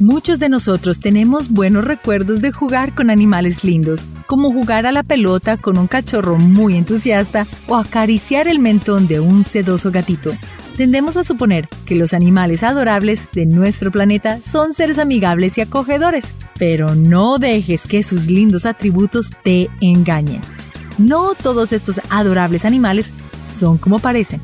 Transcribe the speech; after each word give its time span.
Muchos 0.00 0.38
de 0.38 0.48
nosotros 0.48 0.98
tenemos 0.98 1.50
buenos 1.50 1.84
recuerdos 1.84 2.40
de 2.40 2.52
jugar 2.52 2.94
con 2.94 3.10
animales 3.10 3.64
lindos, 3.64 4.06
como 4.26 4.50
jugar 4.50 4.86
a 4.86 4.92
la 4.92 5.02
pelota 5.02 5.58
con 5.58 5.76
un 5.76 5.88
cachorro 5.88 6.38
muy 6.38 6.74
entusiasta 6.78 7.46
o 7.68 7.76
acariciar 7.76 8.48
el 8.48 8.60
mentón 8.60 9.06
de 9.06 9.20
un 9.20 9.44
sedoso 9.44 9.90
gatito. 9.90 10.32
Tendemos 10.78 11.18
a 11.18 11.22
suponer 11.22 11.68
que 11.84 11.96
los 11.96 12.14
animales 12.14 12.62
adorables 12.62 13.28
de 13.34 13.44
nuestro 13.44 13.90
planeta 13.90 14.40
son 14.40 14.72
seres 14.72 14.98
amigables 14.98 15.58
y 15.58 15.60
acogedores, 15.60 16.24
pero 16.58 16.94
no 16.94 17.36
dejes 17.36 17.86
que 17.86 18.02
sus 18.02 18.30
lindos 18.30 18.64
atributos 18.64 19.32
te 19.44 19.68
engañen. 19.82 20.40
No 20.96 21.34
todos 21.34 21.74
estos 21.74 22.00
adorables 22.08 22.64
animales 22.64 23.12
son 23.44 23.76
como 23.76 23.98
parecen. 23.98 24.40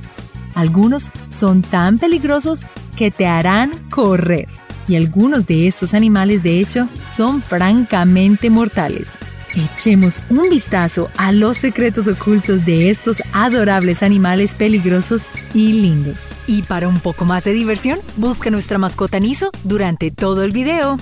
Algunos 0.54 1.10
son 1.30 1.62
tan 1.62 1.98
peligrosos 1.98 2.66
que 2.94 3.10
te 3.10 3.26
harán 3.26 3.72
correr 3.88 4.48
y 4.88 4.96
algunos 4.96 5.46
de 5.46 5.66
estos 5.66 5.94
animales 5.94 6.42
de 6.42 6.60
hecho 6.60 6.88
son 7.08 7.42
francamente 7.42 8.50
mortales. 8.50 9.08
Echemos 9.56 10.20
un 10.28 10.50
vistazo 10.50 11.08
a 11.16 11.32
los 11.32 11.56
secretos 11.56 12.08
ocultos 12.08 12.66
de 12.66 12.90
estos 12.90 13.22
adorables 13.32 14.02
animales 14.02 14.54
peligrosos 14.54 15.30
y 15.54 15.72
lindos. 15.72 16.34
Y 16.46 16.62
para 16.62 16.88
un 16.88 17.00
poco 17.00 17.24
más 17.24 17.44
de 17.44 17.54
diversión, 17.54 18.00
busca 18.16 18.50
nuestra 18.50 18.76
mascota 18.76 19.18
Niso 19.18 19.50
durante 19.64 20.10
todo 20.10 20.42
el 20.42 20.52
video. 20.52 20.98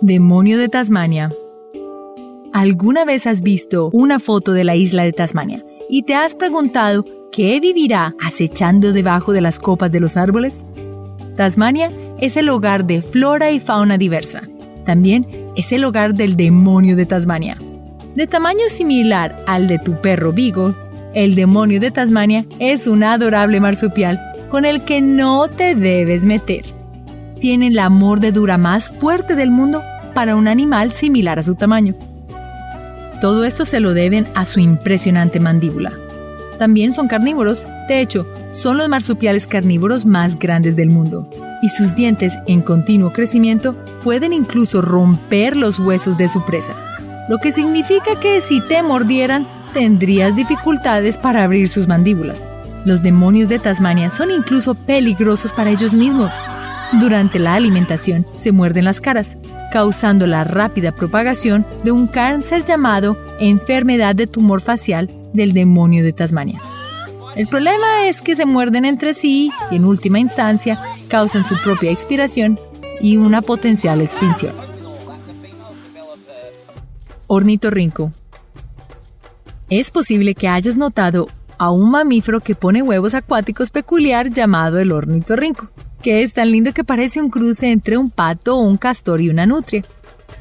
Demonio 0.00 0.58
de 0.58 0.68
Tasmania. 0.68 1.30
¿Alguna 2.52 3.04
vez 3.04 3.28
has 3.28 3.42
visto 3.42 3.90
una 3.92 4.18
foto 4.18 4.52
de 4.52 4.64
la 4.64 4.74
isla 4.74 5.04
de 5.04 5.12
Tasmania 5.12 5.64
y 5.88 6.02
te 6.02 6.14
has 6.16 6.34
preguntado 6.34 7.04
qué 7.30 7.60
vivirá 7.60 8.14
acechando 8.20 8.92
debajo 8.92 9.32
de 9.32 9.40
las 9.40 9.60
copas 9.60 9.92
de 9.92 10.00
los 10.00 10.16
árboles? 10.16 10.54
Tasmania 11.36 11.90
es 12.22 12.36
el 12.36 12.48
hogar 12.50 12.84
de 12.84 13.02
flora 13.02 13.50
y 13.50 13.58
fauna 13.58 13.98
diversa. 13.98 14.42
También 14.86 15.26
es 15.56 15.72
el 15.72 15.82
hogar 15.82 16.14
del 16.14 16.36
demonio 16.36 16.94
de 16.94 17.04
Tasmania. 17.04 17.58
De 18.14 18.28
tamaño 18.28 18.68
similar 18.68 19.36
al 19.48 19.66
de 19.66 19.80
tu 19.80 20.00
perro 20.00 20.32
Vigo, 20.32 20.72
el 21.14 21.34
demonio 21.34 21.80
de 21.80 21.90
Tasmania 21.90 22.46
es 22.60 22.86
un 22.86 23.02
adorable 23.02 23.58
marsupial 23.58 24.20
con 24.50 24.64
el 24.64 24.84
que 24.84 25.00
no 25.00 25.48
te 25.48 25.74
debes 25.74 26.24
meter. 26.24 26.64
Tiene 27.40 27.72
la 27.72 27.90
mordedura 27.90 28.56
más 28.56 28.92
fuerte 28.92 29.34
del 29.34 29.50
mundo 29.50 29.82
para 30.14 30.36
un 30.36 30.46
animal 30.46 30.92
similar 30.92 31.40
a 31.40 31.42
su 31.42 31.56
tamaño. 31.56 31.96
Todo 33.20 33.44
esto 33.44 33.64
se 33.64 33.80
lo 33.80 33.94
deben 33.94 34.28
a 34.36 34.44
su 34.44 34.60
impresionante 34.60 35.40
mandíbula. 35.40 35.92
También 36.56 36.92
son 36.92 37.08
carnívoros, 37.08 37.66
de 37.88 38.00
hecho, 38.00 38.30
son 38.52 38.78
los 38.78 38.88
marsupiales 38.88 39.48
carnívoros 39.48 40.06
más 40.06 40.38
grandes 40.38 40.76
del 40.76 40.90
mundo 40.90 41.28
y 41.62 41.70
sus 41.70 41.94
dientes 41.94 42.38
en 42.46 42.60
continuo 42.60 43.12
crecimiento 43.12 43.74
pueden 44.02 44.32
incluso 44.32 44.82
romper 44.82 45.56
los 45.56 45.78
huesos 45.78 46.18
de 46.18 46.28
su 46.28 46.44
presa, 46.44 46.74
lo 47.28 47.38
que 47.38 47.52
significa 47.52 48.20
que 48.20 48.40
si 48.40 48.60
te 48.60 48.82
mordieran 48.82 49.46
tendrías 49.72 50.36
dificultades 50.36 51.16
para 51.16 51.44
abrir 51.44 51.68
sus 51.68 51.88
mandíbulas. 51.88 52.48
Los 52.84 53.02
demonios 53.02 53.48
de 53.48 53.58
Tasmania 53.58 54.10
son 54.10 54.30
incluso 54.30 54.74
peligrosos 54.74 55.52
para 55.52 55.70
ellos 55.70 55.92
mismos. 55.92 56.34
Durante 57.00 57.38
la 57.38 57.54
alimentación 57.54 58.26
se 58.36 58.52
muerden 58.52 58.84
las 58.84 59.00
caras, 59.00 59.36
causando 59.72 60.26
la 60.26 60.44
rápida 60.44 60.92
propagación 60.92 61.64
de 61.84 61.92
un 61.92 62.06
cáncer 62.06 62.64
llamado 62.64 63.16
enfermedad 63.40 64.14
de 64.14 64.26
tumor 64.26 64.60
facial 64.60 65.08
del 65.32 65.52
demonio 65.52 66.04
de 66.04 66.12
Tasmania. 66.12 66.60
El 67.34 67.48
problema 67.48 68.06
es 68.06 68.20
que 68.20 68.34
se 68.34 68.44
muerden 68.44 68.84
entre 68.84 69.14
sí 69.14 69.50
y 69.70 69.76
en 69.76 69.86
última 69.86 70.18
instancia 70.18 70.78
causan 71.12 71.44
su 71.44 71.58
propia 71.58 71.90
expiración 71.90 72.58
y 73.02 73.18
una 73.18 73.42
potencial 73.42 74.00
extinción. 74.00 74.54
Ornitorrinco. 77.26 78.12
Es 79.68 79.90
posible 79.90 80.34
que 80.34 80.48
hayas 80.48 80.78
notado 80.78 81.26
a 81.58 81.70
un 81.70 81.90
mamífero 81.90 82.40
que 82.40 82.54
pone 82.54 82.80
huevos 82.80 83.12
acuáticos 83.12 83.68
peculiar 83.68 84.30
llamado 84.30 84.78
el 84.78 84.90
ornitorrinco, 84.90 85.68
que 86.00 86.22
es 86.22 86.32
tan 86.32 86.50
lindo 86.50 86.72
que 86.72 86.82
parece 86.82 87.20
un 87.20 87.28
cruce 87.28 87.70
entre 87.70 87.98
un 87.98 88.08
pato, 88.08 88.56
un 88.56 88.78
castor 88.78 89.20
y 89.20 89.28
una 89.28 89.44
nutria. 89.44 89.84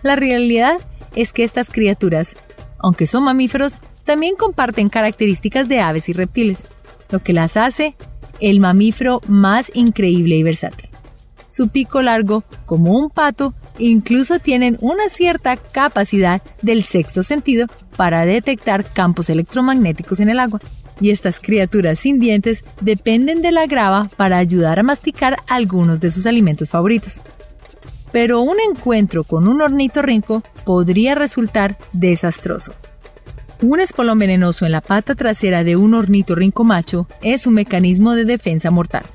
La 0.04 0.16
realidad 0.16 0.78
es 1.18 1.34
que 1.34 1.44
estas 1.44 1.70
criaturas, 1.70 2.38
aunque 2.80 3.08
son 3.08 3.26
mamíferos, 3.26 3.82
también 4.06 4.38
comparten 4.38 4.88
características 4.88 5.68
de 5.68 5.82
aves 5.82 6.08
y 6.08 6.14
reptiles 6.14 6.70
lo 7.10 7.22
que 7.22 7.34
las 7.34 7.58
hace 7.58 7.98
el 8.42 8.60
mamífero 8.60 9.22
más 9.28 9.72
increíble 9.74 10.36
y 10.36 10.44
versátil. 10.44 10.90
Su 11.50 11.68
pico 11.68 12.02
largo, 12.02 12.44
como 12.66 12.94
un 12.98 13.10
pato, 13.10 13.54
incluso 13.78 14.40
tienen 14.40 14.78
una 14.80 15.10
cierta 15.10 15.58
capacidad 15.58 16.42
del 16.62 16.84
sexto 16.84 17.24
sentido 17.24 17.68
para 17.98 18.26
detectar 18.26 18.86
campos 18.86 19.30
electromagnéticos 19.30 20.22
en 20.22 20.30
el 20.30 20.40
agua. 20.40 20.62
Y 21.02 21.10
estas 21.10 21.40
criaturas 21.40 22.00
sin 22.00 22.20
dientes 22.20 22.64
dependen 22.80 23.42
de 23.42 23.52
la 23.52 23.66
grava 23.66 24.10
para 24.16 24.38
ayudar 24.38 24.80
a 24.80 24.84
masticar 24.84 25.38
algunos 25.48 26.00
de 26.00 26.12
sus 26.12 26.26
alimentos 26.26 26.70
favoritos. 26.70 27.20
Pero 28.12 28.42
un 28.42 28.58
encuentro 28.60 29.24
con 29.24 29.48
un 29.48 29.62
ornitorrinco 29.62 30.44
podría 30.64 31.16
resultar 31.16 31.78
desastroso. 31.92 32.74
Un 33.62 33.80
espolón 33.80 34.18
venenoso 34.18 34.66
en 34.66 34.72
la 34.72 34.82
pata 34.82 35.14
trasera 35.14 35.64
de 35.64 35.76
un 35.76 35.94
ornitorrinco 35.94 36.64
macho 36.64 37.08
es 37.22 37.46
un 37.46 37.54
mecanismo 37.54 38.16
de 38.16 38.26
defensa 38.26 38.72
mortal, 38.72 39.06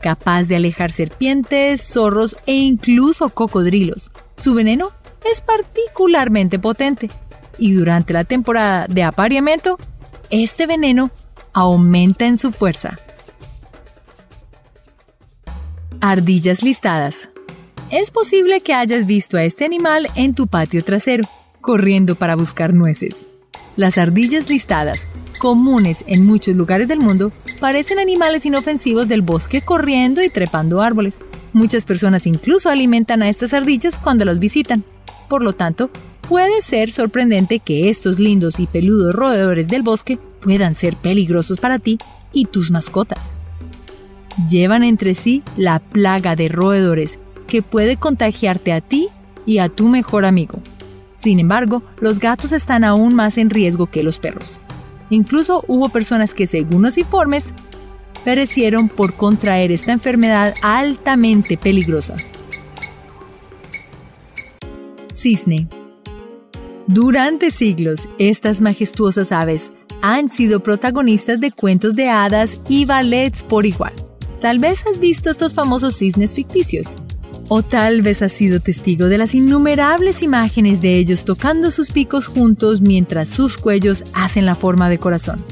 capaz 0.00 0.44
de 0.44 0.54
alejar 0.54 0.92
serpientes, 0.92 1.82
zorros 1.82 2.36
e 2.46 2.54
incluso 2.54 3.30
cocodrilos. 3.30 4.12
Su 4.36 4.54
veneno 4.54 4.92
es 5.28 5.40
particularmente 5.40 6.60
potente 6.60 7.10
y 7.58 7.72
durante 7.72 8.12
la 8.12 8.22
temporada 8.22 8.86
de 8.86 9.02
apareamiento, 9.02 9.76
este 10.30 10.68
veneno 10.68 11.10
aumenta 11.52 12.26
en 12.26 12.38
su 12.38 12.52
fuerza. 12.52 12.96
Ardillas 16.00 16.62
listadas. 16.62 17.28
Es 17.90 18.12
posible 18.12 18.60
que 18.60 18.72
hayas 18.72 19.04
visto 19.04 19.36
a 19.36 19.42
este 19.42 19.64
animal 19.64 20.08
en 20.14 20.32
tu 20.36 20.46
patio 20.46 20.84
trasero, 20.84 21.24
corriendo 21.60 22.14
para 22.14 22.36
buscar 22.36 22.72
nueces. 22.72 23.26
Las 23.76 23.98
ardillas 23.98 24.48
listadas, 24.48 25.06
comunes 25.38 26.04
en 26.06 26.26
muchos 26.26 26.56
lugares 26.56 26.88
del 26.88 27.00
mundo, 27.00 27.32
parecen 27.60 27.98
animales 27.98 28.44
inofensivos 28.44 29.08
del 29.08 29.22
bosque 29.22 29.62
corriendo 29.62 30.22
y 30.22 30.28
trepando 30.28 30.82
árboles. 30.82 31.16
Muchas 31.52 31.84
personas 31.84 32.26
incluso 32.26 32.68
alimentan 32.68 33.22
a 33.22 33.28
estas 33.28 33.54
ardillas 33.54 33.98
cuando 33.98 34.24
las 34.24 34.38
visitan. 34.38 34.84
Por 35.28 35.42
lo 35.42 35.52
tanto, 35.52 35.90
puede 36.28 36.60
ser 36.62 36.92
sorprendente 36.92 37.58
que 37.58 37.88
estos 37.88 38.18
lindos 38.18 38.60
y 38.60 38.66
peludos 38.66 39.14
roedores 39.14 39.68
del 39.68 39.82
bosque 39.82 40.18
puedan 40.40 40.74
ser 40.74 40.96
peligrosos 40.96 41.58
para 41.58 41.78
ti 41.78 41.98
y 42.32 42.46
tus 42.46 42.70
mascotas. 42.70 43.32
Llevan 44.48 44.84
entre 44.84 45.14
sí 45.14 45.42
la 45.56 45.80
plaga 45.80 46.36
de 46.36 46.48
roedores 46.48 47.18
que 47.46 47.62
puede 47.62 47.96
contagiarte 47.96 48.72
a 48.72 48.80
ti 48.80 49.08
y 49.44 49.58
a 49.58 49.68
tu 49.68 49.88
mejor 49.88 50.24
amigo. 50.24 50.60
Sin 51.20 51.38
embargo, 51.38 51.82
los 52.00 52.18
gatos 52.18 52.50
están 52.52 52.82
aún 52.82 53.14
más 53.14 53.36
en 53.36 53.50
riesgo 53.50 53.90
que 53.90 54.02
los 54.02 54.18
perros. 54.18 54.58
Incluso 55.10 55.62
hubo 55.68 55.90
personas 55.90 56.32
que, 56.32 56.46
según 56.46 56.80
los 56.80 56.96
informes, 56.96 57.52
perecieron 58.24 58.88
por 58.88 59.12
contraer 59.12 59.70
esta 59.70 59.92
enfermedad 59.92 60.54
altamente 60.62 61.58
peligrosa. 61.58 62.16
Cisne. 65.12 65.68
Durante 66.86 67.50
siglos, 67.50 68.08
estas 68.18 68.62
majestuosas 68.62 69.30
aves 69.30 69.72
han 70.00 70.30
sido 70.30 70.62
protagonistas 70.62 71.38
de 71.38 71.52
cuentos 71.52 71.94
de 71.94 72.08
hadas 72.08 72.62
y 72.66 72.86
ballets 72.86 73.44
por 73.44 73.66
igual. 73.66 73.92
Tal 74.40 74.58
vez 74.58 74.86
has 74.86 74.98
visto 74.98 75.28
estos 75.28 75.52
famosos 75.52 75.98
cisnes 75.98 76.34
ficticios, 76.34 76.96
o 77.52 77.64
tal 77.64 78.00
vez 78.00 78.22
has 78.22 78.30
sido 78.30 78.60
testigo 78.60 79.06
de 79.06 79.18
las 79.18 79.34
innumerables 79.34 80.22
imágenes 80.22 80.80
de 80.80 80.96
ellos 80.96 81.24
tocando 81.24 81.72
sus 81.72 81.90
picos 81.90 82.28
juntos 82.28 82.80
mientras 82.80 83.28
sus 83.28 83.58
cuellos 83.58 84.04
hacen 84.14 84.46
la 84.46 84.54
forma 84.54 84.88
de 84.88 84.98
corazón. 84.98 85.44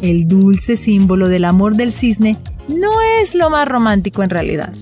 El 0.00 0.28
dulce 0.28 0.76
símbolo 0.76 1.28
del 1.28 1.44
amor 1.44 1.74
del 1.74 1.92
cisne 1.92 2.38
no 2.68 3.00
es 3.20 3.34
lo 3.34 3.50
más 3.50 3.66
romántico 3.66 4.22
en 4.22 4.30
realidad. 4.30 4.72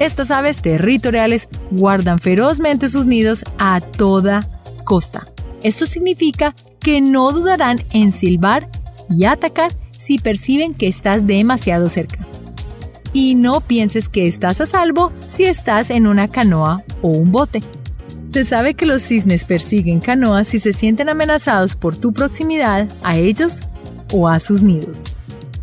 Estas 0.00 0.32
aves 0.32 0.60
territoriales 0.62 1.48
guardan 1.70 2.18
ferozmente 2.18 2.88
sus 2.88 3.06
nidos 3.06 3.44
a 3.56 3.80
toda 3.80 4.40
costa. 4.82 5.28
Esto 5.62 5.86
significa 5.86 6.56
que 6.80 7.00
no 7.00 7.30
dudarán 7.30 7.84
en 7.90 8.10
silbar 8.10 8.68
y 9.08 9.26
atacar 9.26 9.70
si 9.96 10.18
perciben 10.18 10.74
que 10.74 10.88
estás 10.88 11.24
demasiado 11.24 11.88
cerca 11.88 12.26
y 13.12 13.34
no 13.34 13.60
pienses 13.60 14.08
que 14.08 14.26
estás 14.26 14.60
a 14.60 14.66
salvo 14.66 15.12
si 15.28 15.44
estás 15.44 15.90
en 15.90 16.06
una 16.06 16.28
canoa 16.28 16.82
o 17.02 17.08
un 17.08 17.32
bote. 17.32 17.62
Se 18.32 18.44
sabe 18.44 18.74
que 18.74 18.86
los 18.86 19.02
cisnes 19.02 19.44
persiguen 19.44 20.00
canoas 20.00 20.48
si 20.48 20.58
se 20.58 20.72
sienten 20.72 21.08
amenazados 21.08 21.76
por 21.76 21.96
tu 21.96 22.12
proximidad 22.12 22.88
a 23.02 23.16
ellos 23.18 23.60
o 24.12 24.28
a 24.28 24.40
sus 24.40 24.62
nidos. 24.62 25.04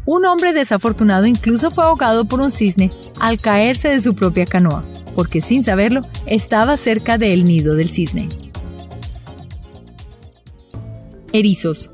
Un 0.05 0.25
hombre 0.25 0.53
desafortunado 0.53 1.25
incluso 1.25 1.71
fue 1.71 1.83
ahogado 1.83 2.25
por 2.25 2.41
un 2.41 2.51
cisne 2.51 2.91
al 3.19 3.39
caerse 3.39 3.89
de 3.89 4.01
su 4.01 4.15
propia 4.15 4.45
canoa, 4.45 4.83
porque 5.15 5.41
sin 5.41 5.63
saberlo 5.63 6.01
estaba 6.25 6.77
cerca 6.77 7.17
del 7.17 7.45
nido 7.45 7.75
del 7.75 7.89
cisne. 7.89 8.29
Erizos. 11.31 11.91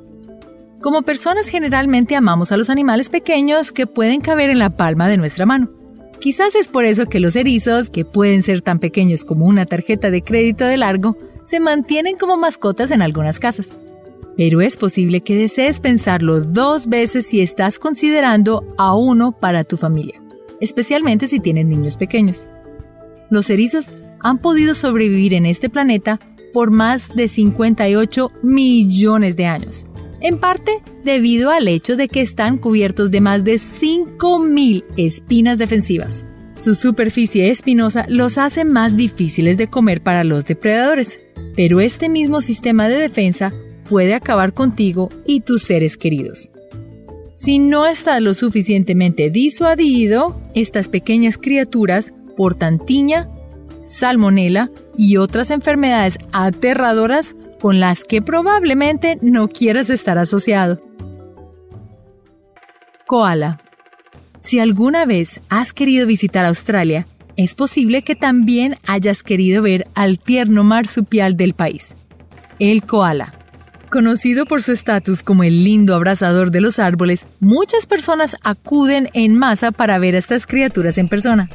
Como 0.85 1.01
personas 1.01 1.47
generalmente 1.47 2.15
amamos 2.15 2.51
a 2.51 2.57
los 2.57 2.69
animales 2.69 3.09
pequeños 3.09 3.71
que 3.71 3.87
pueden 3.87 4.21
caber 4.21 4.51
en 4.51 4.59
la 4.59 4.77
palma 4.77 5.09
de 5.09 5.17
nuestra 5.17 5.47
mano. 5.47 5.71
Quizás 6.19 6.53
es 6.53 6.67
por 6.67 6.85
eso 6.85 7.07
que 7.07 7.19
los 7.19 7.35
erizos, 7.35 7.89
que 7.89 8.05
pueden 8.05 8.43
ser 8.43 8.61
tan 8.61 8.77
pequeños 8.77 9.25
como 9.25 9.47
una 9.47 9.65
tarjeta 9.65 10.11
de 10.11 10.21
crédito 10.21 10.63
de 10.63 10.77
largo, 10.77 11.17
se 11.43 11.59
mantienen 11.59 12.19
como 12.19 12.37
mascotas 12.37 12.91
en 12.91 13.01
algunas 13.01 13.39
casas. 13.39 13.75
Pero 14.37 14.61
es 14.61 14.77
posible 14.77 15.21
que 15.21 15.35
desees 15.35 15.79
pensarlo 15.79 16.39
dos 16.41 16.85
veces 16.87 17.25
si 17.25 17.41
estás 17.41 17.79
considerando 17.79 18.63
a 18.77 18.95
uno 18.95 19.31
para 19.31 19.63
tu 19.63 19.77
familia, 19.77 20.21
especialmente 20.61 21.25
si 21.25 21.39
tienes 21.39 21.65
niños 21.65 21.97
pequeños. 21.97 22.45
Los 23.31 23.49
erizos 23.49 23.91
han 24.19 24.37
podido 24.37 24.75
sobrevivir 24.75 25.33
en 25.33 25.47
este 25.47 25.67
planeta 25.67 26.19
por 26.53 26.69
más 26.69 27.15
de 27.15 27.27
58 27.27 28.31
millones 28.43 29.35
de 29.35 29.47
años, 29.47 29.87
en 30.21 30.39
parte 30.39 30.81
debido 31.03 31.51
al 31.51 31.67
hecho 31.67 31.95
de 31.95 32.07
que 32.07 32.21
están 32.21 32.57
cubiertos 32.57 33.11
de 33.11 33.21
más 33.21 33.43
de 33.43 33.55
5.000 33.55 34.83
espinas 34.97 35.57
defensivas. 35.57 36.25
Su 36.55 36.73
superficie 36.73 37.49
espinosa 37.49 38.05
los 38.07 38.37
hace 38.37 38.63
más 38.63 38.95
difíciles 38.95 39.57
de 39.57 39.69
comer 39.69 40.01
para 40.01 40.23
los 40.23 40.45
depredadores, 40.45 41.19
pero 41.55 41.81
este 41.81 42.09
mismo 42.09 42.41
sistema 42.41 42.87
de 42.87 42.97
defensa 42.97 43.53
puede 43.89 44.13
acabar 44.13 44.53
contigo 44.53 45.09
y 45.25 45.41
tus 45.41 45.63
seres 45.63 45.97
queridos. 45.97 46.49
Si 47.35 47.59
no 47.59 47.85
estás 47.85 48.21
lo 48.21 48.33
suficientemente 48.33 49.29
disuadido, 49.29 50.41
estas 50.53 50.87
pequeñas 50.87 51.37
criaturas 51.37 52.13
portan 52.37 52.79
tiña, 52.79 53.29
salmonela 53.83 54.71
y 54.97 55.17
otras 55.17 55.51
enfermedades 55.51 56.17
aterradoras 56.31 57.35
con 57.59 57.79
las 57.79 58.03
que 58.03 58.21
probablemente 58.21 59.17
no 59.21 59.47
quieras 59.47 59.89
estar 59.89 60.17
asociado. 60.17 60.81
Koala. 63.07 63.61
Si 64.41 64.59
alguna 64.59 65.05
vez 65.05 65.41
has 65.49 65.73
querido 65.73 66.05
visitar 66.05 66.45
Australia, 66.45 67.07
es 67.37 67.55
posible 67.55 68.03
que 68.03 68.15
también 68.15 68.77
hayas 68.85 69.23
querido 69.23 69.61
ver 69.61 69.87
al 69.93 70.19
tierno 70.19 70.63
marsupial 70.63 71.35
del 71.35 71.53
país, 71.53 71.95
el 72.59 72.83
koala. 72.83 73.33
Conocido 73.89 74.45
por 74.45 74.61
su 74.61 74.71
estatus 74.71 75.23
como 75.23 75.43
el 75.43 75.63
lindo 75.63 75.95
abrazador 75.95 76.51
de 76.51 76.61
los 76.61 76.79
árboles, 76.79 77.27
muchas 77.39 77.85
personas 77.85 78.35
acuden 78.43 79.09
en 79.13 79.37
masa 79.37 79.71
para 79.71 79.97
ver 79.99 80.15
a 80.15 80.19
estas 80.19 80.45
criaturas 80.45 80.97
en 80.97 81.07
persona. 81.07 81.49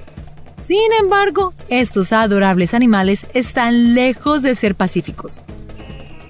Sin 0.56 0.92
embargo, 1.00 1.54
estos 1.68 2.12
adorables 2.12 2.74
animales 2.74 3.26
están 3.34 3.94
lejos 3.94 4.42
de 4.42 4.54
ser 4.54 4.74
pacíficos. 4.74 5.44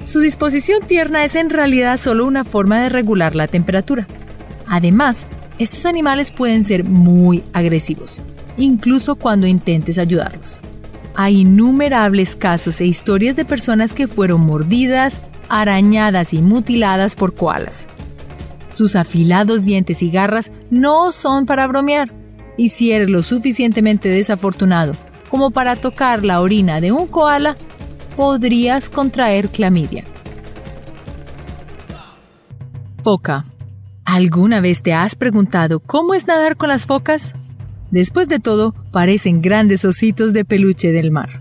Su 0.04 0.20
disposición 0.20 0.80
tierna 0.86 1.24
es 1.24 1.36
en 1.36 1.50
realidad 1.50 1.98
solo 1.98 2.24
una 2.24 2.44
forma 2.44 2.80
de 2.80 2.88
regular 2.88 3.36
la 3.36 3.46
temperatura. 3.46 4.06
Además, 4.66 5.26
estos 5.58 5.86
animales 5.86 6.30
pueden 6.30 6.64
ser 6.64 6.84
muy 6.84 7.44
agresivos, 7.52 8.20
incluso 8.56 9.16
cuando 9.16 9.46
intentes 9.46 9.98
ayudarlos. 9.98 10.60
Hay 11.14 11.40
innumerables 11.40 12.34
casos 12.34 12.80
e 12.80 12.86
historias 12.86 13.36
de 13.36 13.44
personas 13.44 13.92
que 13.92 14.06
fueron 14.06 14.40
mordidas, 14.40 15.20
arañadas 15.48 16.32
y 16.32 16.40
mutiladas 16.40 17.14
por 17.14 17.34
koalas. 17.34 17.86
Sus 18.72 18.96
afilados 18.96 19.64
dientes 19.64 20.02
y 20.02 20.10
garras 20.10 20.50
no 20.70 21.12
son 21.12 21.44
para 21.44 21.66
bromear, 21.66 22.10
y 22.56 22.70
si 22.70 22.92
eres 22.92 23.10
lo 23.10 23.22
suficientemente 23.22 24.08
desafortunado 24.08 24.94
como 25.30 25.52
para 25.52 25.76
tocar 25.76 26.24
la 26.24 26.40
orina 26.40 26.80
de 26.80 26.90
un 26.92 27.06
koala, 27.06 27.56
podrías 28.16 28.90
contraer 28.90 29.48
clamidia. 29.48 30.04
Foca. 33.02 33.44
¿Alguna 34.04 34.60
vez 34.60 34.82
te 34.82 34.92
has 34.92 35.14
preguntado 35.14 35.80
cómo 35.80 36.14
es 36.14 36.26
nadar 36.26 36.56
con 36.56 36.68
las 36.68 36.86
focas? 36.86 37.34
Después 37.90 38.28
de 38.28 38.38
todo, 38.38 38.74
parecen 38.92 39.40
grandes 39.40 39.84
ositos 39.84 40.32
de 40.32 40.44
peluche 40.44 40.92
del 40.92 41.10
mar. 41.10 41.40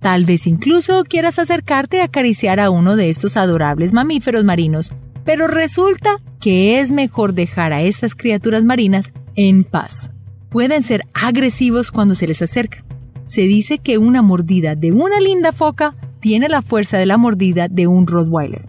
Tal 0.00 0.24
vez 0.24 0.46
incluso 0.46 1.04
quieras 1.04 1.38
acercarte 1.38 2.00
a 2.00 2.04
acariciar 2.04 2.58
a 2.58 2.70
uno 2.70 2.96
de 2.96 3.08
estos 3.08 3.36
adorables 3.36 3.92
mamíferos 3.92 4.42
marinos, 4.42 4.92
pero 5.24 5.46
resulta 5.46 6.16
que 6.40 6.80
es 6.80 6.90
mejor 6.90 7.34
dejar 7.34 7.72
a 7.72 7.82
estas 7.82 8.16
criaturas 8.16 8.64
marinas 8.64 9.12
en 9.36 9.62
paz. 9.62 10.10
Pueden 10.50 10.82
ser 10.82 11.04
agresivos 11.14 11.92
cuando 11.92 12.16
se 12.16 12.26
les 12.26 12.42
acerca. 12.42 12.84
Se 13.32 13.40
dice 13.40 13.78
que 13.78 13.96
una 13.96 14.20
mordida 14.20 14.74
de 14.74 14.92
una 14.92 15.18
linda 15.18 15.52
foca 15.52 15.94
tiene 16.20 16.50
la 16.50 16.60
fuerza 16.60 16.98
de 16.98 17.06
la 17.06 17.16
mordida 17.16 17.66
de 17.66 17.86
un 17.86 18.06
Rottweiler. 18.06 18.66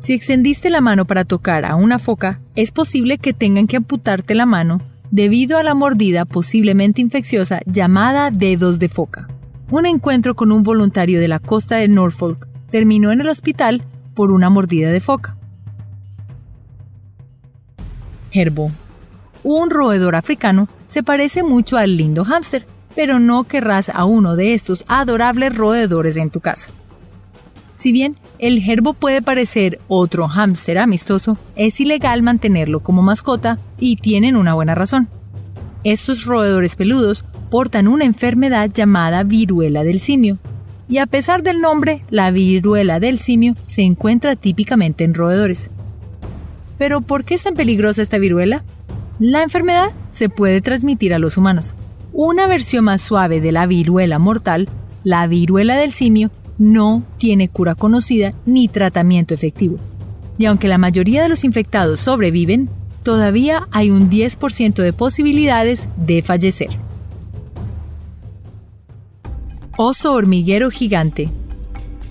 Si 0.00 0.14
extendiste 0.14 0.68
la 0.68 0.80
mano 0.80 1.04
para 1.04 1.24
tocar 1.24 1.64
a 1.64 1.76
una 1.76 2.00
foca, 2.00 2.40
es 2.56 2.72
posible 2.72 3.18
que 3.18 3.32
tengan 3.32 3.68
que 3.68 3.76
amputarte 3.76 4.34
la 4.34 4.46
mano 4.46 4.80
debido 5.12 5.58
a 5.58 5.62
la 5.62 5.74
mordida 5.74 6.24
posiblemente 6.24 7.00
infecciosa 7.00 7.60
llamada 7.66 8.32
dedos 8.32 8.80
de 8.80 8.88
foca. 8.88 9.28
Un 9.70 9.86
encuentro 9.86 10.34
con 10.34 10.50
un 10.50 10.64
voluntario 10.64 11.20
de 11.20 11.28
la 11.28 11.38
costa 11.38 11.76
de 11.76 11.86
Norfolk 11.86 12.48
terminó 12.72 13.12
en 13.12 13.20
el 13.20 13.28
hospital 13.28 13.84
por 14.14 14.32
una 14.32 14.50
mordida 14.50 14.90
de 14.90 14.98
foca. 14.98 15.36
Herbo. 18.32 18.72
Un 19.44 19.70
roedor 19.70 20.16
africano 20.16 20.66
se 20.88 21.04
parece 21.04 21.44
mucho 21.44 21.76
al 21.76 21.96
lindo 21.96 22.24
hámster, 22.24 22.66
pero 22.94 23.18
no 23.18 23.44
querrás 23.44 23.88
a 23.88 24.04
uno 24.04 24.36
de 24.36 24.54
estos 24.54 24.84
adorables 24.88 25.54
roedores 25.54 26.16
en 26.16 26.30
tu 26.30 26.40
casa. 26.40 26.70
Si 27.74 27.92
bien 27.92 28.16
el 28.38 28.60
gerbo 28.60 28.92
puede 28.92 29.22
parecer 29.22 29.80
otro 29.88 30.28
hámster 30.28 30.78
amistoso, 30.78 31.38
es 31.56 31.80
ilegal 31.80 32.22
mantenerlo 32.22 32.80
como 32.80 33.02
mascota 33.02 33.58
y 33.78 33.96
tienen 33.96 34.36
una 34.36 34.54
buena 34.54 34.74
razón. 34.74 35.08
Estos 35.82 36.24
roedores 36.26 36.76
peludos 36.76 37.24
portan 37.50 37.88
una 37.88 38.04
enfermedad 38.04 38.70
llamada 38.70 39.22
viruela 39.22 39.82
del 39.82 39.98
simio, 39.98 40.38
y 40.90 40.98
a 40.98 41.06
pesar 41.06 41.42
del 41.42 41.60
nombre, 41.60 42.02
la 42.10 42.30
viruela 42.30 43.00
del 43.00 43.18
simio 43.18 43.54
se 43.68 43.82
encuentra 43.82 44.36
típicamente 44.36 45.04
en 45.04 45.14
roedores. 45.14 45.70
Pero 46.76 47.00
¿por 47.00 47.24
qué 47.24 47.34
es 47.34 47.44
tan 47.44 47.54
peligrosa 47.54 48.02
esta 48.02 48.18
viruela? 48.18 48.64
La 49.18 49.42
enfermedad 49.42 49.90
se 50.12 50.28
puede 50.28 50.60
transmitir 50.60 51.14
a 51.14 51.18
los 51.18 51.36
humanos. 51.36 51.74
Una 52.12 52.46
versión 52.46 52.84
más 52.84 53.00
suave 53.02 53.40
de 53.40 53.52
la 53.52 53.66
viruela 53.66 54.18
mortal, 54.18 54.68
la 55.04 55.26
viruela 55.26 55.76
del 55.76 55.92
simio, 55.92 56.30
no 56.58 57.02
tiene 57.18 57.48
cura 57.48 57.74
conocida 57.74 58.34
ni 58.46 58.68
tratamiento 58.68 59.32
efectivo. 59.32 59.78
Y 60.36 60.46
aunque 60.46 60.68
la 60.68 60.78
mayoría 60.78 61.22
de 61.22 61.28
los 61.28 61.44
infectados 61.44 62.00
sobreviven, 62.00 62.68
todavía 63.02 63.68
hay 63.70 63.90
un 63.90 64.10
10% 64.10 64.82
de 64.82 64.92
posibilidades 64.92 65.88
de 65.96 66.22
fallecer. 66.22 66.70
Oso 69.76 70.12
hormiguero 70.12 70.70
gigante. 70.70 71.30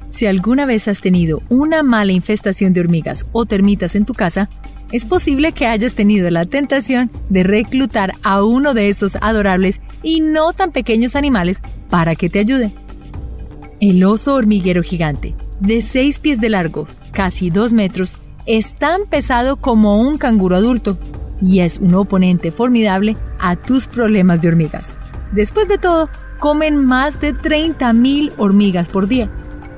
Si 0.09 0.25
alguna 0.25 0.65
vez 0.65 0.87
has 0.87 1.01
tenido 1.01 1.41
una 1.49 1.83
mala 1.83 2.11
infestación 2.13 2.73
de 2.73 2.81
hormigas 2.81 3.27
o 3.31 3.45
termitas 3.45 3.95
en 3.95 4.05
tu 4.05 4.13
casa, 4.13 4.49
es 4.91 5.05
posible 5.05 5.51
que 5.51 5.67
hayas 5.67 5.93
tenido 5.93 6.29
la 6.31 6.45
tentación 6.45 7.11
de 7.29 7.43
reclutar 7.43 8.13
a 8.23 8.43
uno 8.43 8.73
de 8.73 8.89
estos 8.89 9.17
adorables 9.21 9.81
y 10.03 10.21
no 10.21 10.53
tan 10.53 10.71
pequeños 10.71 11.15
animales 11.15 11.59
para 11.89 12.15
que 12.15 12.29
te 12.29 12.39
ayude. 12.39 12.71
El 13.79 14.03
oso 14.03 14.35
hormiguero 14.35 14.83
gigante, 14.83 15.35
de 15.59 15.81
6 15.81 16.19
pies 16.19 16.41
de 16.41 16.49
largo, 16.49 16.87
casi 17.11 17.49
2 17.49 17.73
metros, 17.73 18.17
es 18.45 18.75
tan 18.75 19.05
pesado 19.05 19.57
como 19.57 19.99
un 19.99 20.17
canguro 20.17 20.55
adulto 20.55 20.97
y 21.41 21.59
es 21.59 21.77
un 21.77 21.95
oponente 21.95 22.51
formidable 22.51 23.15
a 23.39 23.55
tus 23.55 23.87
problemas 23.87 24.41
de 24.41 24.49
hormigas. 24.49 24.97
Después 25.31 25.67
de 25.67 25.77
todo, 25.77 26.09
comen 26.39 26.77
más 26.83 27.21
de 27.21 27.35
30.000 27.35 28.33
hormigas 28.37 28.89
por 28.89 29.07
día. 29.07 29.29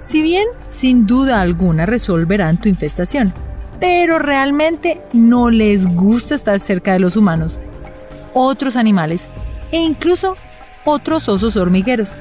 Si 0.02 0.22
bien, 0.22 0.48
sin 0.70 1.06
duda 1.06 1.42
alguna, 1.42 1.86
resolverán 1.86 2.60
tu 2.60 2.70
infestación, 2.70 3.34
pero 3.80 4.18
realmente 4.20 5.02
no 5.14 5.50
les 5.50 5.86
gusta 5.86 6.36
estar 6.36 6.60
cerca 6.60 6.94
de 6.94 7.00
los 7.00 7.16
humanos, 7.16 7.60
otros 8.34 8.76
animales 8.78 9.28
e 9.72 9.78
incluso 9.78 10.36
otros 10.86 11.30
osos 11.30 11.58
hormigueros 11.58 12.16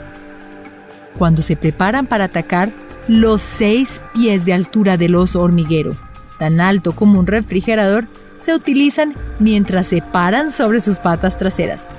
cuando 1.20 1.42
se 1.42 1.56
preparan 1.56 2.06
para 2.06 2.24
atacar 2.24 2.70
los 3.06 3.42
seis 3.42 4.00
pies 4.14 4.44
de 4.44 4.52
altura 4.52 4.96
del 4.96 5.16
oso 5.16 5.42
hormiguero, 5.42 5.96
tan 6.38 6.60
alto 6.60 6.92
como 6.92 7.18
un 7.18 7.26
refrigerador, 7.26 8.06
se 8.38 8.54
utilizan 8.54 9.14
mientras 9.38 9.88
se 9.88 10.00
paran 10.00 10.50
sobre 10.50 10.80
sus 10.80 10.98
patas 10.98 11.36
traseras 11.36 11.90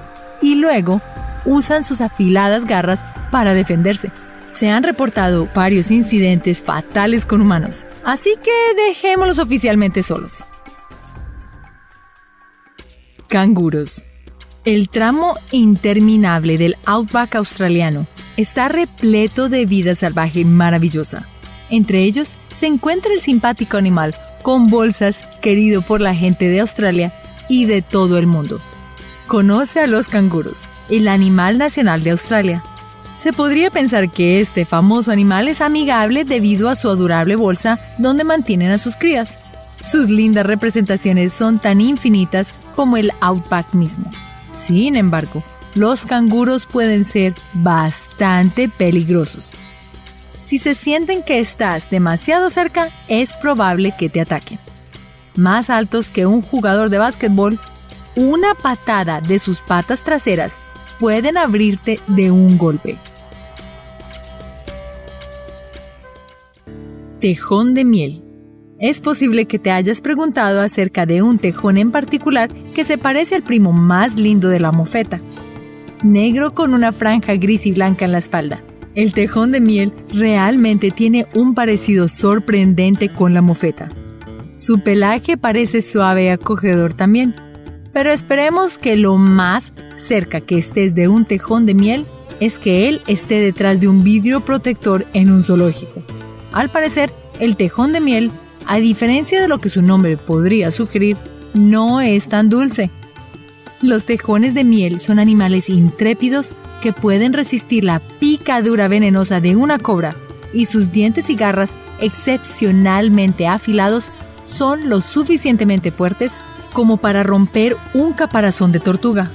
y 0.42 0.56
luego 0.56 1.02
usan 1.46 1.84
sus 1.84 2.02
afiladas 2.02 2.66
garras 2.66 3.04
para 3.30 3.54
defenderse. 3.54 4.12
Se 4.54 4.70
han 4.70 4.84
reportado 4.84 5.48
varios 5.54 5.92
incidentes 5.92 6.62
fatales 6.62 7.26
con 7.26 7.42
humanos, 7.42 7.86
así 8.04 8.34
que 8.44 8.52
dejémoslos 8.88 9.40
oficialmente 9.40 10.04
solos. 10.04 10.44
Canguros. 13.28 14.04
El 14.64 14.90
tramo 14.90 15.34
interminable 15.50 16.60
del 16.60 16.78
outback 16.86 17.34
australiano 17.34 18.06
está 18.38 18.70
repleto 18.70 19.50
de 19.50 19.66
vida 19.66 19.96
salvaje 19.96 20.46
maravillosa. 20.46 21.26
Entre 21.72 22.04
ellos 22.04 22.36
se 22.56 22.68
encuentra 22.68 23.12
el 23.12 23.22
simpático 23.22 23.78
animal 23.78 24.16
con 24.44 24.70
bolsas 24.70 25.24
querido 25.42 25.82
por 25.82 26.00
la 26.00 26.14
gente 26.14 26.48
de 26.48 26.60
Australia 26.60 27.12
y 27.50 27.66
de 27.66 27.82
todo 27.82 28.20
el 28.20 28.28
mundo. 28.28 28.62
Conoce 29.26 29.80
a 29.80 29.88
los 29.88 30.08
canguros, 30.08 30.68
el 30.92 31.08
animal 31.08 31.58
nacional 31.58 32.04
de 32.04 32.12
Australia. 32.12 32.64
Se 33.18 33.34
podría 33.34 33.72
pensar 33.72 34.12
que 34.12 34.42
este 34.42 34.66
famoso 34.66 35.12
animal 35.12 35.48
es 35.48 35.62
amigable 35.62 36.24
debido 36.24 36.70
a 36.70 36.76
su 36.76 36.88
adorable 36.88 37.36
bolsa 37.36 37.80
donde 37.98 38.24
mantienen 38.26 38.70
a 38.70 38.78
sus 38.78 38.96
crías. 38.96 39.40
Sus 39.82 40.08
lindas 40.08 40.46
representaciones 40.46 41.34
son 41.34 41.58
tan 41.58 41.82
infinitas 41.82 42.54
como 42.76 42.98
el 42.98 43.12
outback 43.22 43.74
mismo. 43.74 44.08
Sin 44.66 44.96
embargo, 44.96 45.44
los 45.74 46.06
canguros 46.06 46.66
pueden 46.66 47.06
ser 47.06 47.34
bastante 47.54 48.70
peligrosos. 48.70 49.54
Si 50.38 50.58
se 50.58 50.76
sienten 50.76 51.24
que 51.24 51.40
estás 51.40 51.90
demasiado 51.90 52.50
cerca, 52.50 52.90
es 53.08 53.34
probable 53.34 53.96
que 53.98 54.10
te 54.10 54.22
ataquen. 54.22 54.60
Más 55.36 55.70
altos 55.70 56.12
que 56.12 56.26
un 56.26 56.42
jugador 56.42 56.90
de 56.90 56.98
básquetbol, 56.98 57.60
una 58.16 58.54
patada 58.54 59.22
de 59.22 59.40
sus 59.40 59.62
patas 59.62 60.04
traseras 60.04 60.54
pueden 61.00 61.38
abrirte 61.38 62.00
de 62.08 62.32
un 62.32 62.58
golpe. 62.58 62.98
Tejón 67.20 67.74
de 67.74 67.86
miel. 67.86 68.31
Es 68.82 69.00
posible 69.00 69.46
que 69.46 69.60
te 69.60 69.70
hayas 69.70 70.02
preguntado 70.02 70.60
acerca 70.60 71.06
de 71.06 71.22
un 71.22 71.38
tejón 71.38 71.78
en 71.78 71.92
particular 71.92 72.52
que 72.74 72.84
se 72.84 72.98
parece 72.98 73.36
al 73.36 73.44
primo 73.44 73.72
más 73.72 74.16
lindo 74.16 74.50
de 74.50 74.60
la 74.60 74.72
mofeta. 74.72 75.22
Negro 76.04 76.56
con 76.56 76.74
una 76.74 76.92
franja 76.92 77.36
gris 77.36 77.68
y 77.68 77.74
blanca 77.74 78.06
en 78.06 78.12
la 78.12 78.18
espalda. 78.18 78.64
El 78.96 79.14
tejón 79.14 79.52
de 79.52 79.62
miel 79.62 79.94
realmente 80.12 80.90
tiene 80.90 81.28
un 81.36 81.54
parecido 81.54 82.08
sorprendente 82.08 83.10
con 83.10 83.36
la 83.36 83.44
mofeta. 83.44 83.90
Su 84.58 84.80
pelaje 84.80 85.38
parece 85.38 85.84
suave 85.84 86.26
y 86.26 86.28
acogedor 86.30 86.96
también. 86.96 87.36
Pero 87.94 88.10
esperemos 88.10 88.80
que 88.80 88.98
lo 88.98 89.18
más 89.18 89.74
cerca 90.00 90.42
que 90.42 90.58
estés 90.58 90.96
de 90.96 91.08
un 91.08 91.26
tejón 91.26 91.68
de 91.68 91.76
miel 91.76 92.08
es 92.40 92.58
que 92.58 92.90
él 92.90 93.02
esté 93.06 93.42
detrás 93.42 93.80
de 93.80 93.88
un 93.88 94.04
vidrio 94.04 94.44
protector 94.44 95.06
en 95.14 95.30
un 95.30 95.44
zoológico. 95.44 96.02
Al 96.52 96.72
parecer, 96.72 97.14
el 97.40 97.56
tejón 97.58 97.94
de 97.94 98.02
miel 98.02 98.32
a 98.72 98.78
diferencia 98.78 99.42
de 99.42 99.50
lo 99.50 99.60
que 99.60 99.68
su 99.68 99.82
nombre 99.82 100.16
podría 100.16 100.72
sugerir, 100.72 101.18
no 101.54 102.00
es 102.00 102.30
tan 102.30 102.48
dulce. 102.48 102.90
Los 103.82 104.06
tejones 104.06 104.54
de 104.54 104.64
miel 104.64 105.02
son 105.02 105.20
animales 105.20 105.68
intrépidos 105.70 106.54
que 106.82 106.94
pueden 106.94 107.34
resistir 107.34 107.84
la 107.84 108.00
picadura 108.00 108.88
venenosa 108.88 109.42
de 109.42 109.58
una 109.58 109.78
cobra 109.78 110.16
y 110.54 110.68
sus 110.68 110.94
dientes 110.94 111.30
y 111.30 111.36
garras 111.36 111.72
excepcionalmente 112.00 113.46
afilados 113.46 114.10
son 114.46 114.88
lo 114.88 115.02
suficientemente 115.02 115.92
fuertes 115.92 116.38
como 116.72 116.96
para 116.96 117.24
romper 117.24 117.76
un 117.94 118.14
caparazón 118.14 118.72
de 118.72 118.80
tortuga. 118.80 119.30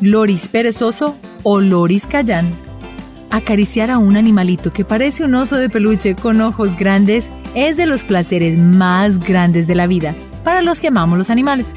Loris 0.00 0.46
perezoso 0.46 1.16
o 1.42 1.60
Loris 1.60 2.06
cayán 2.06 2.63
Acariciar 3.34 3.90
a 3.90 3.98
un 3.98 4.16
animalito 4.16 4.72
que 4.72 4.84
parece 4.84 5.24
un 5.24 5.34
oso 5.34 5.56
de 5.56 5.68
peluche 5.68 6.14
con 6.14 6.40
ojos 6.40 6.76
grandes 6.76 7.32
es 7.56 7.76
de 7.76 7.84
los 7.84 8.04
placeres 8.04 8.56
más 8.56 9.18
grandes 9.18 9.66
de 9.66 9.74
la 9.74 9.88
vida 9.88 10.14
para 10.44 10.62
los 10.62 10.80
que 10.80 10.86
amamos 10.86 11.18
los 11.18 11.30
animales. 11.30 11.74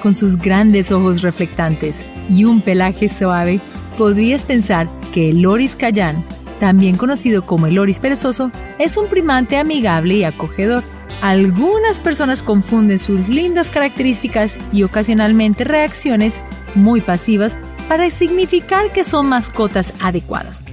Con 0.00 0.14
sus 0.14 0.36
grandes 0.36 0.92
ojos 0.92 1.22
reflectantes 1.22 2.06
y 2.28 2.44
un 2.44 2.60
pelaje 2.60 3.08
suave, 3.08 3.60
podrías 3.98 4.44
pensar 4.44 4.88
que 5.12 5.30
el 5.30 5.42
loris 5.42 5.74
cayán, 5.74 6.24
también 6.60 6.96
conocido 6.96 7.42
como 7.42 7.66
el 7.66 7.74
loris 7.74 7.98
perezoso, 7.98 8.52
es 8.78 8.96
un 8.96 9.08
primante 9.08 9.56
amigable 9.56 10.18
y 10.18 10.22
acogedor. 10.22 10.84
Algunas 11.20 12.00
personas 12.00 12.44
confunden 12.44 13.00
sus 13.00 13.28
lindas 13.28 13.70
características 13.70 14.56
y 14.72 14.84
ocasionalmente 14.84 15.64
reacciones 15.64 16.40
muy 16.76 17.00
pasivas 17.00 17.58
para 17.90 18.08
significar 18.08 18.92
que 18.92 19.02
son 19.02 19.26
mascotas 19.26 19.94
adecuadas. 19.98 20.64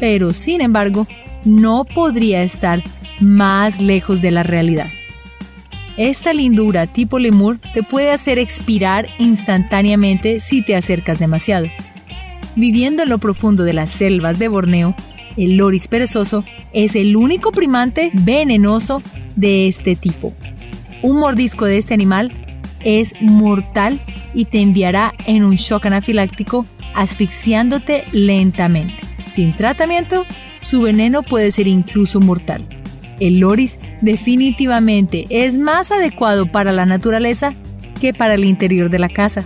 Pero, 0.00 0.34
sin 0.34 0.60
embargo, 0.60 1.06
no 1.44 1.84
podría 1.84 2.42
estar 2.42 2.82
más 3.20 3.80
lejos 3.80 4.20
de 4.22 4.32
la 4.32 4.42
realidad. 4.42 4.88
Esta 5.96 6.32
lindura 6.32 6.88
tipo 6.88 7.20
lemur 7.20 7.60
te 7.74 7.84
puede 7.84 8.10
hacer 8.10 8.40
expirar 8.40 9.06
instantáneamente 9.20 10.40
si 10.40 10.62
te 10.62 10.74
acercas 10.74 11.20
demasiado. 11.20 11.68
Viviendo 12.56 13.04
en 13.04 13.10
lo 13.10 13.18
profundo 13.18 13.62
de 13.62 13.74
las 13.74 13.90
selvas 13.90 14.40
de 14.40 14.48
Borneo, 14.48 14.96
el 15.36 15.58
loris 15.58 15.86
perezoso 15.86 16.42
es 16.72 16.96
el 16.96 17.14
único 17.14 17.52
primante 17.52 18.10
venenoso 18.14 19.00
de 19.36 19.68
este 19.68 19.94
tipo. 19.94 20.34
Un 21.02 21.20
mordisco 21.20 21.66
de 21.66 21.78
este 21.78 21.94
animal 21.94 22.32
es 22.84 23.14
mortal 23.20 24.00
y 24.34 24.46
te 24.46 24.60
enviará 24.60 25.14
en 25.26 25.44
un 25.44 25.54
shock 25.54 25.86
anafiláctico 25.86 26.66
asfixiándote 26.94 28.04
lentamente. 28.12 28.96
Sin 29.28 29.52
tratamiento, 29.52 30.24
su 30.60 30.82
veneno 30.82 31.22
puede 31.22 31.52
ser 31.52 31.66
incluso 31.66 32.20
mortal. 32.20 32.64
El 33.20 33.40
loris 33.40 33.78
definitivamente 34.00 35.26
es 35.30 35.58
más 35.58 35.90
adecuado 35.90 36.50
para 36.50 36.72
la 36.72 36.86
naturaleza 36.86 37.54
que 38.00 38.14
para 38.14 38.34
el 38.34 38.44
interior 38.44 38.90
de 38.90 38.98
la 38.98 39.08
casa. 39.08 39.44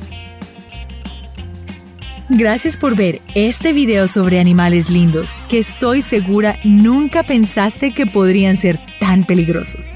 Gracias 2.29 2.77
por 2.77 2.97
ver 2.97 3.21
este 3.35 3.73
video 3.73 4.09
sobre 4.09 4.41
animales 4.41 4.89
lindos 4.89 5.31
que 5.51 5.59
estoy 5.59 6.01
segura 6.01 6.59
nunca 6.65 7.25
pensaste 7.25 7.93
que 7.93 8.07
podrían 8.07 8.57
ser 8.57 8.79
tan 9.01 9.25
peligrosos. 9.25 9.89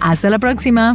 Hasta 0.00 0.30
la 0.30 0.38
próxima. 0.38 0.94